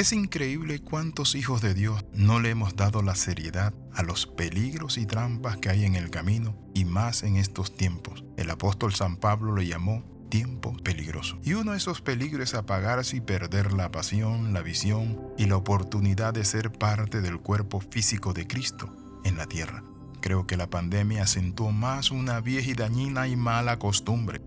Es 0.00 0.14
increíble 0.14 0.80
cuántos 0.80 1.34
hijos 1.34 1.60
de 1.60 1.74
Dios 1.74 2.06
no 2.14 2.40
le 2.40 2.48
hemos 2.48 2.74
dado 2.74 3.02
la 3.02 3.14
seriedad 3.14 3.74
a 3.92 4.02
los 4.02 4.26
peligros 4.26 4.96
y 4.96 5.04
trampas 5.04 5.58
que 5.58 5.68
hay 5.68 5.84
en 5.84 5.94
el 5.94 6.08
camino 6.08 6.56
y 6.74 6.86
más 6.86 7.22
en 7.22 7.36
estos 7.36 7.76
tiempos. 7.76 8.24
El 8.38 8.48
apóstol 8.48 8.94
San 8.94 9.18
Pablo 9.18 9.52
lo 9.52 9.60
llamó 9.60 10.02
tiempo 10.30 10.74
peligroso. 10.82 11.38
Y 11.44 11.52
uno 11.52 11.72
de 11.72 11.76
esos 11.76 12.00
peligros 12.00 12.48
es 12.48 12.54
apagarse 12.54 13.18
y 13.18 13.20
perder 13.20 13.74
la 13.74 13.90
pasión, 13.90 14.54
la 14.54 14.62
visión 14.62 15.20
y 15.36 15.44
la 15.44 15.58
oportunidad 15.58 16.32
de 16.32 16.46
ser 16.46 16.72
parte 16.72 17.20
del 17.20 17.38
cuerpo 17.38 17.78
físico 17.80 18.32
de 18.32 18.46
Cristo 18.46 18.96
en 19.26 19.36
la 19.36 19.44
tierra. 19.44 19.84
Creo 20.22 20.46
que 20.46 20.56
la 20.56 20.70
pandemia 20.70 21.24
acentuó 21.24 21.72
más 21.72 22.10
una 22.10 22.40
vieja 22.40 22.70
y 22.70 22.74
dañina 22.74 23.28
y 23.28 23.36
mala 23.36 23.78
costumbre, 23.78 24.39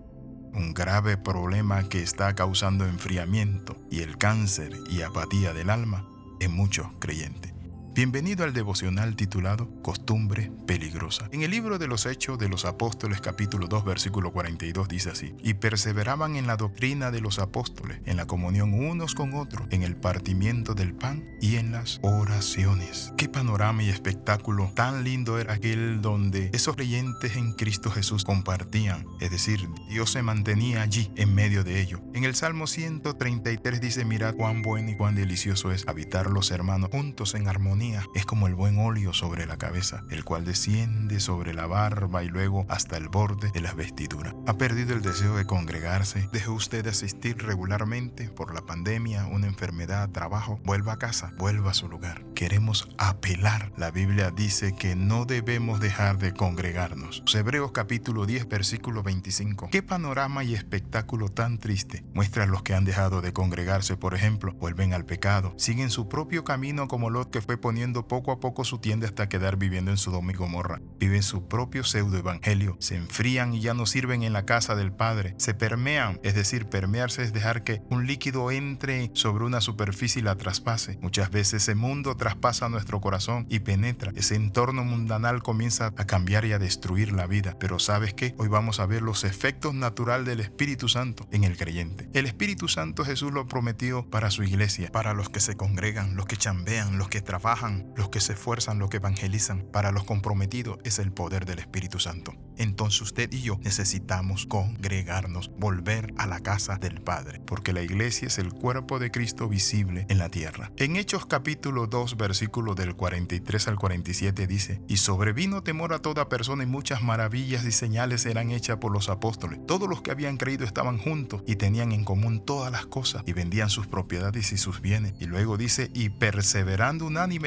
un 0.54 0.74
grave 0.74 1.18
problema 1.18 1.90
que 1.90 2.02
está 2.02 2.36
causando 2.36 2.86
enfriamiento 2.86 3.76
y 3.90 4.02
el 4.02 4.18
cáncer 4.18 4.72
y 4.90 5.02
apatía 5.02 5.54
del 5.54 5.70
alma 5.70 6.07
en 6.39 6.52
muchos 6.52 6.88
creyentes. 7.00 7.53
Bienvenido 7.96 8.43
al 8.43 8.54
devocional 8.54 9.15
titulado 9.15 9.70
Costumbre 9.83 10.52
Peligrosa. 10.65 11.29
En 11.32 11.43
el 11.43 11.52
libro 11.52 11.78
de 11.78 11.86
los 11.86 12.07
Hechos 12.07 12.39
de 12.39 12.50
los 12.50 12.66
Apóstoles 12.66 13.21
capítulo 13.21 13.68
2 13.68 13.86
versículo 13.86 14.33
42 14.33 14.88
dice 14.88 15.11
así, 15.11 15.36
y 15.43 15.54
perseveraban 15.54 16.36
en 16.36 16.47
la 16.47 16.57
doctrina 16.57 17.11
de 17.11 17.21
los 17.21 17.38
apóstoles, 17.38 18.00
en 18.06 18.18
la 18.18 18.25
comunión 18.25 18.74
unos 18.74 19.14
con 19.14 19.36
otros, 19.36 19.68
en 19.69 19.83
el 19.83 19.96
partimiento 19.96 20.74
del 20.74 20.96
pan 20.96 21.24
y 21.39 21.57
en 21.57 21.71
las 21.71 22.00
oraciones. 22.02 23.14
Qué 23.16 23.29
panorama 23.29 23.83
y 23.83 23.89
espectáculo 23.89 24.71
tan 24.74 25.04
lindo 25.04 25.38
era 25.38 25.54
aquel 25.54 26.02
donde 26.02 26.50
esos 26.52 26.75
creyentes 26.75 27.36
en 27.36 27.54
Cristo 27.54 27.91
Jesús 27.91 28.24
compartían, 28.24 29.05
es 29.21 29.30
decir, 29.30 29.69
Dios 29.88 30.10
se 30.10 30.24
mantenía 30.24 30.82
allí 30.82 31.11
en 31.16 31.36
medio 31.36 31.64
de 31.64 31.80
ellos. 31.80 32.02
En 32.16 32.23
el 32.23 32.33
Salmo 32.33 32.66
133 32.66 33.80
dice, 33.80 34.03
mirad 34.03 34.33
cuán 34.33 34.64
bueno 34.64 34.89
y 34.89 34.97
cuán 34.97 35.14
delicioso 35.14 35.72
es 35.72 35.88
habitar 35.88 36.31
los 36.31 36.50
hermanos 36.50 36.89
juntos 36.91 37.36
en 37.36 37.47
armonía 37.47 37.83
es 37.92 38.25
como 38.25 38.47
el 38.47 38.55
buen 38.55 38.80
óleo 38.80 39.13
sobre 39.13 39.45
la 39.45 39.58
cabeza, 39.58 40.03
el 40.09 40.23
cual 40.23 40.45
desciende 40.45 41.19
sobre 41.19 41.53
la 41.53 41.67
barba 41.67 42.23
y 42.23 42.30
luego 42.30 42.66
hasta 42.69 42.95
el 42.97 43.09
borde 43.09 43.52
de 43.52 43.61
las 43.61 43.75
vestiduras. 43.75 44.33
¿Ha 44.47 44.53
perdido 44.53 44.94
el 44.94 45.02
deseo 45.02 45.35
de 45.35 45.45
congregarse? 45.45 46.30
¿Deje 46.31 46.49
usted 46.49 46.83
de 46.83 46.91
asistir 46.91 47.38
regularmente 47.43 48.30
por 48.30 48.53
la 48.53 48.61
pandemia, 48.61 49.25
una 49.25 49.47
enfermedad, 49.47 50.09
trabajo? 50.09 50.59
Vuelva 50.63 50.93
a 50.93 50.99
casa, 50.99 51.33
vuelva 51.38 51.71
a 51.71 51.73
su 51.73 51.89
lugar. 51.89 52.23
Queremos 52.35 52.88
apelar. 52.97 53.71
La 53.77 53.91
Biblia 53.91 54.31
dice 54.31 54.75
que 54.75 54.95
no 54.95 55.25
debemos 55.25 55.80
dejar 55.80 56.17
de 56.17 56.33
congregarnos. 56.33 57.23
Hebreos 57.33 57.71
capítulo 57.73 58.25
10, 58.25 58.47
versículo 58.47 59.03
25. 59.03 59.69
¿Qué 59.71 59.83
panorama 59.83 60.43
y 60.43 60.53
espectáculo 60.53 61.27
tan 61.30 61.58
triste 61.58 62.05
muestra 62.13 62.43
a 62.43 62.47
los 62.47 62.63
que 62.63 62.73
han 62.73 62.86
dejado 62.86 63.21
de 63.21 63.33
congregarse, 63.33 63.97
por 63.97 64.13
ejemplo, 64.13 64.53
vuelven 64.53 64.93
al 64.93 65.05
pecado, 65.05 65.53
siguen 65.58 65.89
su 65.89 66.08
propio 66.08 66.43
camino 66.43 66.88
como 66.88 67.09
Lot 67.09 67.30
que 67.30 67.41
fue 67.41 67.58
poniendo 67.58 67.72
poco 68.07 68.31
a 68.31 68.39
poco 68.39 68.63
su 68.63 68.77
tienda 68.77 69.07
hasta 69.07 69.27
quedar 69.29 69.57
viviendo 69.57 69.91
en 69.91 69.97
Sodoma 69.97 70.31
y 70.31 70.35
Gomorra. 70.35 70.81
Viven 70.99 71.23
su 71.23 71.47
propio 71.47 71.83
pseudo 71.83 72.17
evangelio, 72.17 72.77
se 72.80 72.95
enfrían 72.95 73.53
y 73.53 73.61
ya 73.61 73.73
no 73.73 73.85
sirven 73.85 74.23
en 74.23 74.33
la 74.33 74.45
casa 74.45 74.75
del 74.75 74.91
Padre, 74.91 75.33
se 75.38 75.53
permean, 75.53 76.19
es 76.23 76.35
decir, 76.35 76.67
permearse 76.67 77.23
es 77.23 77.33
dejar 77.33 77.63
que 77.63 77.81
un 77.89 78.05
líquido 78.05 78.52
entre 78.52 79.09
sobre 79.13 79.45
una 79.45 79.59
superficie 79.59 80.21
y 80.21 80.23
la 80.23 80.35
traspase. 80.35 80.99
Muchas 81.02 81.31
veces 81.31 81.63
ese 81.63 81.75
mundo 81.75 82.15
traspasa 82.15 82.69
nuestro 82.69 83.02
corazón 83.02 83.47
y 83.49 83.59
penetra. 83.59 84.11
Ese 84.15 84.35
entorno 84.35 84.83
mundanal 84.83 85.41
comienza 85.41 85.87
a 85.97 86.05
cambiar 86.05 86.45
y 86.45 86.53
a 86.53 86.59
destruir 86.59 87.11
la 87.11 87.27
vida. 87.27 87.58
Pero 87.59 87.80
¿sabes 87.80 88.13
qué? 88.13 88.35
Hoy 88.37 88.47
vamos 88.47 88.80
a 88.80 88.85
ver 88.85 89.02
los 89.02 89.23
efectos 89.23 89.73
naturales 89.73 90.27
del 90.27 90.39
Espíritu 90.41 90.87
Santo 90.87 91.27
en 91.31 91.43
el 91.43 91.58
creyente. 91.58 92.09
El 92.13 92.25
Espíritu 92.25 92.67
Santo 92.67 93.03
Jesús 93.03 93.33
lo 93.33 93.47
prometió 93.47 94.09
para 94.09 94.30
su 94.30 94.43
iglesia, 94.43 94.91
para 94.91 95.13
los 95.13 95.30
que 95.30 95.39
se 95.39 95.55
congregan, 95.55 96.15
los 96.15 96.25
que 96.25 96.37
chambean, 96.37 96.97
los 96.97 97.09
que 97.09 97.21
trabajan 97.21 97.62
los 97.95 98.09
que 98.09 98.19
se 98.19 98.33
esfuerzan, 98.33 98.80
los 98.80 98.89
que 98.89 98.97
evangelizan. 98.97 99.66
Para 99.72 99.92
los 99.92 100.03
comprometidos 100.03 100.80
es 100.83 101.00
el 101.00 101.11
poder 101.11 101.45
del 101.45 101.59
Espíritu 101.59 101.99
Santo. 101.99 102.33
Entonces 102.58 103.02
usted 103.02 103.32
y 103.32 103.42
yo 103.42 103.60
necesitamos 103.64 104.45
congregarnos, 104.45 105.52
volver 105.58 106.14
a 106.17 106.27
la 106.27 106.39
casa 106.39 106.76
del 106.76 107.02
Padre, 107.02 107.42
porque 107.45 107.73
la 107.73 107.82
iglesia 107.82 108.27
es 108.27 108.37
el 108.37 108.54
cuerpo 108.54 108.99
de 108.99 109.11
Cristo 109.11 109.48
visible 109.48 110.05
en 110.10 110.20
la 110.20 110.30
tierra. 110.30 110.71
En 110.77 110.95
Hechos 110.95 111.26
capítulo 111.26 111.87
2, 111.87 112.17
versículo 112.17 112.76
del 112.76 112.95
43 112.95 113.67
al 113.70 113.77
47 113.77 114.45
dice, 114.45 114.82
y 114.87 114.98
sobrevino 114.98 115.64
temor 115.64 115.93
a 115.93 115.99
toda 115.99 116.30
persona 116.30 116.64
y 116.64 116.67
muchas 116.67 117.02
maravillas 117.02 117.66
y 117.66 117.71
señales 117.71 118.26
eran 118.26 118.52
hechas 118.52 118.77
por 118.77 118.92
los 118.92 119.10
apóstoles. 119.10 119.60
Todos 119.66 119.89
los 119.89 120.02
que 120.02 120.11
habían 120.11 120.37
creído 120.37 120.66
estaban 120.66 120.98
juntos 120.98 121.43
y 121.48 121.55
tenían 121.55 121.92
en 121.92 122.04
común 122.04 122.43
todas 122.45 122.71
las 122.71 122.86
cosas 122.86 123.23
y 123.26 123.33
vendían 123.33 123.70
sus 123.70 123.87
propiedades 123.87 124.52
y 124.52 124.58
sus 124.58 124.82
bienes. 124.82 125.14
Y 125.20 125.26
luego 125.26 125.58
dice, 125.58 125.89
y 125.93 126.10
perseverando 126.10 127.05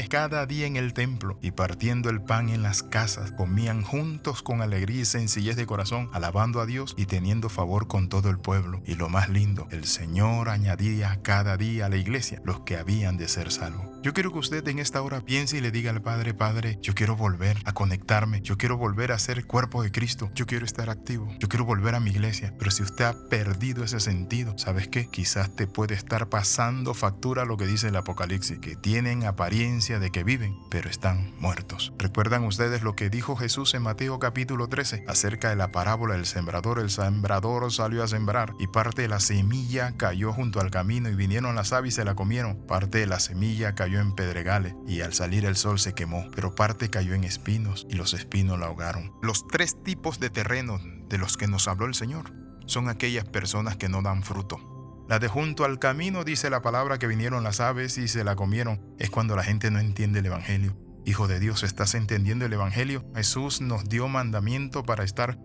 cada 0.08 0.46
día 0.46 0.66
en 0.66 0.76
el 0.76 0.92
templo 0.92 1.38
y 1.42 1.50
partiendo 1.50 2.10
el 2.10 2.20
pan 2.20 2.48
en 2.48 2.62
las 2.62 2.82
casas, 2.82 3.32
comían 3.32 3.82
juntos 3.82 4.42
con 4.42 4.62
alegría 4.62 5.02
y 5.02 5.04
sencillez 5.04 5.56
de 5.56 5.66
corazón, 5.66 6.08
alabando 6.12 6.60
a 6.60 6.66
Dios 6.66 6.94
y 6.96 7.06
teniendo 7.06 7.48
favor 7.48 7.88
con 7.88 8.08
todo 8.08 8.30
el 8.30 8.38
pueblo. 8.38 8.80
Y 8.86 8.94
lo 8.94 9.08
más 9.08 9.28
lindo, 9.28 9.66
el 9.70 9.84
Señor 9.84 10.48
añadía 10.48 11.18
cada 11.22 11.56
día 11.56 11.86
a 11.86 11.88
la 11.88 11.96
iglesia 11.96 12.40
los 12.44 12.60
que 12.60 12.76
habían 12.76 13.16
de 13.16 13.28
ser 13.28 13.50
salvos. 13.50 13.86
Yo 14.02 14.14
quiero 14.14 14.32
que 14.32 14.38
usted 14.38 14.66
en 14.68 14.78
esta 14.78 15.02
hora 15.02 15.20
piense 15.20 15.56
y 15.56 15.60
le 15.60 15.72
diga 15.72 15.90
al 15.90 16.00
Padre, 16.00 16.32
Padre, 16.32 16.78
yo 16.80 16.94
quiero 16.94 17.16
volver 17.16 17.58
a 17.64 17.72
conectarme, 17.72 18.40
yo 18.40 18.56
quiero 18.56 18.76
volver 18.76 19.10
a 19.10 19.18
ser 19.18 19.46
cuerpo 19.46 19.82
de 19.82 19.90
Cristo, 19.90 20.30
yo 20.34 20.46
quiero 20.46 20.64
estar 20.64 20.90
activo, 20.90 21.28
yo 21.40 21.48
quiero 21.48 21.64
volver 21.64 21.94
a 21.94 22.00
mi 22.00 22.10
iglesia. 22.10 22.54
Pero 22.58 22.70
si 22.70 22.84
usted 22.84 23.04
ha 23.04 23.28
perdido 23.28 23.82
ese 23.82 23.98
sentido, 23.98 24.56
¿sabes 24.58 24.86
qué? 24.86 25.08
Quizás 25.08 25.56
te 25.56 25.66
puede 25.66 25.94
estar 25.94 26.28
pasando 26.28 26.94
factura 26.94 27.44
lo 27.44 27.56
que 27.56 27.66
dice 27.66 27.88
el 27.88 27.96
Apocalipsis, 27.96 28.58
que 28.58 28.76
tienen 28.76 29.24
apariencia 29.24 29.95
de 29.98 30.10
que 30.10 30.24
viven, 30.24 30.58
pero 30.70 30.90
están 30.90 31.32
muertos. 31.38 31.92
¿Recuerdan 31.98 32.44
ustedes 32.44 32.82
lo 32.82 32.94
que 32.94 33.10
dijo 33.10 33.36
Jesús 33.36 33.74
en 33.74 33.82
Mateo 33.82 34.18
capítulo 34.18 34.68
13 34.68 35.04
acerca 35.08 35.50
de 35.50 35.56
la 35.56 35.72
parábola 35.72 36.14
del 36.14 36.26
sembrador? 36.26 36.78
El 36.78 36.90
sembrador 36.90 37.72
salió 37.72 38.02
a 38.02 38.08
sembrar 38.08 38.54
y 38.58 38.66
parte 38.66 39.02
de 39.02 39.08
la 39.08 39.20
semilla 39.20 39.96
cayó 39.96 40.32
junto 40.32 40.60
al 40.60 40.70
camino 40.70 41.08
y 41.08 41.14
vinieron 41.14 41.54
las 41.54 41.72
aves 41.72 41.94
y 41.94 41.96
se 41.96 42.04
la 42.04 42.14
comieron. 42.14 42.66
Parte 42.66 42.98
de 42.98 43.06
la 43.06 43.20
semilla 43.20 43.74
cayó 43.74 44.00
en 44.00 44.14
pedregales 44.14 44.74
y 44.86 45.00
al 45.00 45.14
salir 45.14 45.44
el 45.44 45.56
sol 45.56 45.78
se 45.78 45.94
quemó, 45.94 46.26
pero 46.34 46.54
parte 46.54 46.90
cayó 46.90 47.14
en 47.14 47.24
espinos 47.24 47.86
y 47.88 47.94
los 47.94 48.14
espinos 48.14 48.58
la 48.58 48.66
ahogaron. 48.66 49.12
Los 49.22 49.46
tres 49.48 49.82
tipos 49.82 50.20
de 50.20 50.30
terreno 50.30 50.78
de 51.08 51.18
los 51.18 51.36
que 51.36 51.46
nos 51.46 51.68
habló 51.68 51.86
el 51.86 51.94
Señor 51.94 52.32
son 52.66 52.88
aquellas 52.88 53.24
personas 53.24 53.76
que 53.76 53.88
no 53.88 54.02
dan 54.02 54.22
fruto. 54.22 54.75
La 55.08 55.20
de 55.20 55.28
junto 55.28 55.64
al 55.64 55.78
camino 55.78 56.24
dice 56.24 56.50
la 56.50 56.62
palabra 56.62 56.98
que 56.98 57.06
vinieron 57.06 57.44
las 57.44 57.60
aves 57.60 57.96
y 57.96 58.08
se 58.08 58.24
la 58.24 58.34
comieron. 58.34 58.80
Es 58.98 59.08
cuando 59.08 59.36
la 59.36 59.44
gente 59.44 59.70
no 59.70 59.78
entiende 59.78 60.18
el 60.18 60.26
Evangelio. 60.26 60.76
Hijo 61.04 61.28
de 61.28 61.38
Dios, 61.38 61.62
¿estás 61.62 61.94
entendiendo 61.94 62.44
el 62.44 62.52
Evangelio? 62.52 63.04
Jesús 63.14 63.60
nos 63.60 63.88
dio 63.88 64.08
mandamiento 64.08 64.82
para 64.82 65.04
estar 65.04 65.38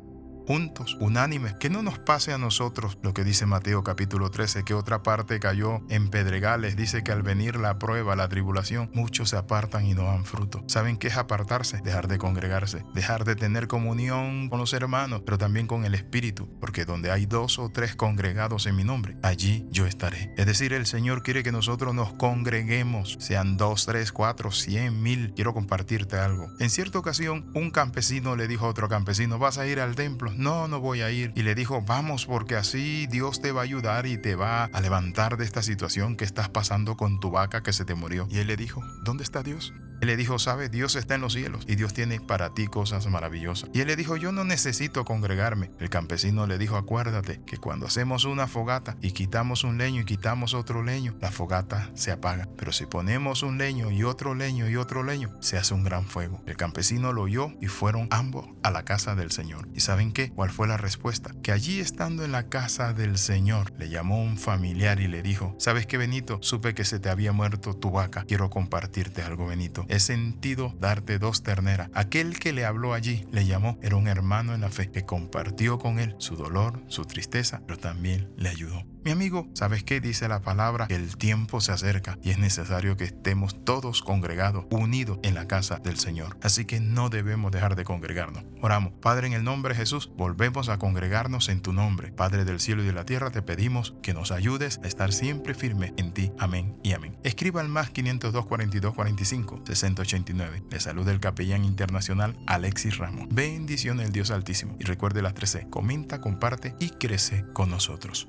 juntos, 0.51 0.97
unánimes, 0.99 1.53
que 1.53 1.69
no 1.69 1.81
nos 1.81 1.97
pase 1.97 2.33
a 2.33 2.37
nosotros 2.37 2.97
lo 3.01 3.13
que 3.13 3.23
dice 3.23 3.45
Mateo 3.45 3.85
capítulo 3.85 4.31
13, 4.31 4.65
que 4.65 4.73
otra 4.73 5.01
parte 5.01 5.39
cayó 5.39 5.79
en 5.87 6.09
pedregales, 6.09 6.75
dice 6.75 7.05
que 7.05 7.13
al 7.13 7.23
venir 7.23 7.55
la 7.55 7.79
prueba, 7.79 8.17
la 8.17 8.27
tribulación, 8.27 8.91
muchos 8.93 9.29
se 9.29 9.37
apartan 9.37 9.85
y 9.85 9.93
no 9.93 10.03
dan 10.03 10.25
fruto. 10.25 10.61
¿Saben 10.67 10.97
qué 10.97 11.07
es 11.07 11.15
apartarse? 11.15 11.79
Dejar 11.85 12.09
de 12.09 12.17
congregarse, 12.17 12.83
dejar 12.93 13.23
de 13.23 13.37
tener 13.37 13.69
comunión 13.69 14.49
con 14.49 14.59
los 14.59 14.73
hermanos, 14.73 15.21
pero 15.25 15.37
también 15.37 15.67
con 15.67 15.85
el 15.85 15.95
Espíritu, 15.95 16.49
porque 16.59 16.83
donde 16.83 17.11
hay 17.11 17.27
dos 17.27 17.57
o 17.57 17.69
tres 17.69 17.95
congregados 17.95 18.65
en 18.65 18.75
mi 18.75 18.83
nombre, 18.83 19.15
allí 19.23 19.65
yo 19.71 19.85
estaré. 19.85 20.33
Es 20.35 20.47
decir, 20.47 20.73
el 20.73 20.85
Señor 20.85 21.23
quiere 21.23 21.43
que 21.43 21.53
nosotros 21.53 21.95
nos 21.95 22.11
congreguemos, 22.11 23.15
sean 23.21 23.55
dos, 23.55 23.85
tres, 23.85 24.11
cuatro, 24.11 24.51
cien, 24.51 25.01
mil. 25.01 25.31
Quiero 25.33 25.53
compartirte 25.53 26.17
algo. 26.17 26.49
En 26.59 26.69
cierta 26.69 26.99
ocasión, 26.99 27.49
un 27.55 27.71
campesino 27.71 28.35
le 28.35 28.49
dijo 28.49 28.65
a 28.65 28.69
otro 28.69 28.89
campesino, 28.89 29.39
vas 29.39 29.57
a 29.57 29.65
ir 29.65 29.79
al 29.79 29.95
templo 29.95 30.33
no, 30.41 30.67
no 30.67 30.79
voy 30.79 31.01
a 31.01 31.11
ir. 31.11 31.31
Y 31.35 31.43
le 31.43 31.55
dijo, 31.55 31.81
vamos 31.81 32.25
porque 32.25 32.55
así 32.55 33.07
Dios 33.07 33.41
te 33.41 33.51
va 33.51 33.61
a 33.61 33.63
ayudar 33.63 34.05
y 34.05 34.17
te 34.17 34.35
va 34.35 34.65
a 34.65 34.81
levantar 34.81 35.37
de 35.37 35.45
esta 35.45 35.61
situación 35.61 36.17
que 36.17 36.25
estás 36.25 36.49
pasando 36.49 36.97
con 36.97 37.19
tu 37.19 37.31
vaca 37.31 37.63
que 37.63 37.73
se 37.73 37.85
te 37.85 37.95
murió. 37.95 38.27
Y 38.29 38.39
él 38.39 38.47
le 38.47 38.57
dijo, 38.57 38.81
¿dónde 39.03 39.23
está 39.23 39.43
Dios? 39.43 39.73
Él 40.01 40.07
le 40.07 40.17
dijo, 40.17 40.39
sabe, 40.39 40.67
Dios 40.67 40.95
está 40.95 41.13
en 41.13 41.21
los 41.21 41.33
cielos 41.33 41.63
y 41.67 41.75
Dios 41.75 41.93
tiene 41.93 42.19
para 42.19 42.55
ti 42.55 42.65
cosas 42.65 43.05
maravillosas. 43.05 43.69
Y 43.71 43.81
él 43.81 43.87
le 43.87 43.95
dijo, 43.95 44.17
yo 44.17 44.31
no 44.31 44.43
necesito 44.43 45.05
congregarme. 45.05 45.69
El 45.79 45.91
campesino 45.91 46.47
le 46.47 46.57
dijo, 46.57 46.75
acuérdate 46.75 47.39
que 47.45 47.57
cuando 47.57 47.85
hacemos 47.85 48.25
una 48.25 48.47
fogata 48.47 48.97
y 48.99 49.11
quitamos 49.11 49.63
un 49.63 49.77
leño 49.77 50.01
y 50.01 50.05
quitamos 50.05 50.55
otro 50.55 50.81
leño, 50.81 51.15
la 51.21 51.29
fogata 51.29 51.91
se 51.93 52.11
apaga. 52.11 52.49
Pero 52.57 52.71
si 52.71 52.87
ponemos 52.87 53.43
un 53.43 53.59
leño 53.59 53.91
y 53.91 54.03
otro 54.03 54.33
leño 54.33 54.67
y 54.67 54.75
otro 54.75 55.03
leño, 55.03 55.29
se 55.39 55.59
hace 55.59 55.75
un 55.75 55.83
gran 55.83 56.07
fuego. 56.07 56.41
El 56.47 56.57
campesino 56.57 57.13
lo 57.13 57.21
oyó 57.21 57.51
y 57.61 57.67
fueron 57.67 58.07
ambos 58.09 58.47
a 58.63 58.71
la 58.71 58.83
casa 58.83 59.13
del 59.13 59.29
Señor. 59.29 59.69
¿Y 59.75 59.81
saben 59.81 60.13
qué? 60.13 60.20
¿Cuál 60.29 60.51
fue 60.51 60.67
la 60.67 60.77
respuesta? 60.77 61.31
Que 61.43 61.51
allí 61.51 61.79
estando 61.79 62.23
en 62.23 62.31
la 62.31 62.49
casa 62.49 62.93
del 62.93 63.17
Señor, 63.17 63.73
le 63.77 63.89
llamó 63.89 64.21
un 64.21 64.37
familiar 64.37 64.99
y 64.99 65.07
le 65.07 65.21
dijo, 65.21 65.55
¿sabes 65.57 65.85
qué, 65.85 65.97
Benito? 65.97 66.39
Supe 66.41 66.73
que 66.73 66.85
se 66.85 66.99
te 66.99 67.09
había 67.09 67.31
muerto 67.31 67.75
tu 67.75 67.91
vaca. 67.91 68.25
Quiero 68.27 68.49
compartirte 68.49 69.21
algo, 69.21 69.47
Benito 69.47 69.85
he 69.87 69.99
sentido 69.99 70.73
darte 70.79 71.19
dos 71.19 71.43
terneras. 71.43 71.89
Aquel 71.93 72.39
que 72.39 72.53
le 72.53 72.65
habló 72.65 72.93
allí, 72.93 73.25
le 73.31 73.45
llamó, 73.45 73.77
era 73.81 73.95
un 73.95 74.07
hermano 74.07 74.53
en 74.53 74.61
la 74.61 74.69
fe, 74.69 74.89
que 74.89 75.05
compartió 75.05 75.79
con 75.79 75.99
él 75.99 76.15
su 76.17 76.35
dolor, 76.35 76.81
su 76.87 77.05
tristeza, 77.05 77.61
pero 77.65 77.77
también 77.77 78.31
le 78.37 78.49
ayudó. 78.49 78.90
Mi 79.03 79.09
amigo, 79.09 79.49
¿sabes 79.55 79.83
qué 79.83 79.99
dice 79.99 80.27
la 80.27 80.43
palabra? 80.43 80.85
Que 80.85 80.93
el 80.93 81.17
tiempo 81.17 81.59
se 81.59 81.71
acerca 81.71 82.19
y 82.21 82.29
es 82.29 82.37
necesario 82.37 82.97
que 82.97 83.05
estemos 83.05 83.65
todos 83.65 84.03
congregados, 84.03 84.65
unidos 84.69 85.17
en 85.23 85.33
la 85.33 85.47
casa 85.47 85.79
del 85.79 85.97
Señor. 85.97 86.37
Así 86.43 86.65
que 86.65 86.79
no 86.79 87.09
debemos 87.09 87.51
dejar 87.51 87.75
de 87.75 87.83
congregarnos. 87.83 88.43
Oramos, 88.61 88.93
Padre, 89.01 89.25
en 89.25 89.33
el 89.33 89.43
nombre 89.43 89.73
de 89.73 89.79
Jesús, 89.79 90.11
volvemos 90.15 90.69
a 90.69 90.77
congregarnos 90.77 91.49
en 91.49 91.61
tu 91.61 91.73
nombre. 91.73 92.11
Padre 92.11 92.45
del 92.45 92.59
cielo 92.59 92.83
y 92.83 92.85
de 92.85 92.93
la 92.93 93.03
tierra, 93.03 93.31
te 93.31 93.41
pedimos 93.41 93.95
que 94.03 94.13
nos 94.13 94.31
ayudes 94.31 94.79
a 94.83 94.87
estar 94.87 95.11
siempre 95.11 95.55
firme 95.55 95.95
en 95.97 96.13
ti. 96.13 96.31
Amén 96.37 96.77
y 96.83 96.93
amén. 96.93 97.17
Escriba 97.23 97.61
al 97.61 97.69
más 97.69 97.89
502 97.89 98.45
42 98.45 98.93
45 98.93 99.63
689. 99.65 100.63
Le 100.69 100.79
saluda 100.79 101.11
el 101.11 101.19
capellán 101.19 101.65
internacional 101.65 102.37
Alexis 102.45 102.99
Ramos. 102.99 103.29
Bendición 103.31 103.99
el 103.99 104.11
Dios 104.11 104.29
Altísimo. 104.29 104.75
Y 104.79 104.83
recuerde 104.83 105.23
las 105.23 105.33
13. 105.33 105.71
Comenta, 105.71 106.21
comparte 106.21 106.75
y 106.79 106.91
crece 106.91 107.45
con 107.53 107.71
nosotros. 107.71 108.27